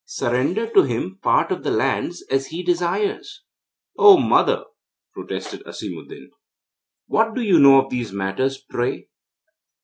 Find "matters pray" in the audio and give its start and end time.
8.11-9.09